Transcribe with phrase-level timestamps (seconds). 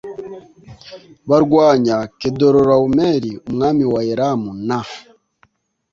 [1.29, 4.79] Barwanya Kedorulawomeri umwami wa Elamu na